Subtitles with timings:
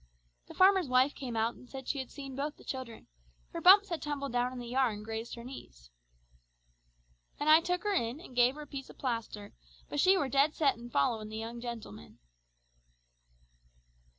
[0.47, 3.05] The farmer's wife came out and said she had seen both the children,
[3.51, 5.91] for Bumps had tumbled down in the yard and grazed her knees.
[7.39, 9.53] "An' I took her in, an' gave her a piece of plaster,
[9.89, 12.17] but she were dead set on following the young gentleman."